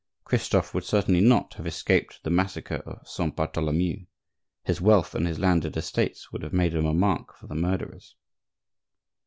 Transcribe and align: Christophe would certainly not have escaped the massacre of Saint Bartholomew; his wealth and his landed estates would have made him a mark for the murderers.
Christophe 0.23 0.73
would 0.73 0.83
certainly 0.83 1.19
not 1.21 1.53
have 1.57 1.67
escaped 1.67 2.23
the 2.23 2.31
massacre 2.31 2.77
of 2.87 3.07
Saint 3.07 3.35
Bartholomew; 3.35 4.07
his 4.63 4.81
wealth 4.81 5.13
and 5.13 5.27
his 5.27 5.37
landed 5.37 5.77
estates 5.77 6.31
would 6.31 6.41
have 6.41 6.53
made 6.53 6.73
him 6.73 6.87
a 6.87 6.93
mark 6.95 7.35
for 7.37 7.45
the 7.45 7.53
murderers. 7.53 8.15